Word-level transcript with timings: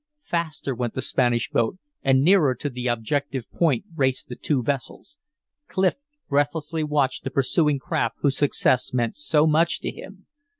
Faster 0.23 0.73
went 0.73 0.95
the 0.95 1.01
Spanish 1.03 1.51
boat, 1.51 1.77
and 2.01 2.23
nearer 2.23 2.55
to 2.55 2.71
the 2.71 2.87
objective 2.87 3.45
point 3.51 3.85
raced 3.95 4.29
the 4.29 4.35
two 4.35 4.63
vessels. 4.63 5.19
Clif 5.67 5.93
breathlessly 6.27 6.83
watched 6.83 7.23
the 7.23 7.29
pursuing 7.29 7.77
craft 7.77 8.17
whose 8.21 8.35
success 8.37 8.95
meant 8.95 9.15
so 9.15 9.45
much 9.45 9.79
to 9.81 9.91
him. 9.91 10.25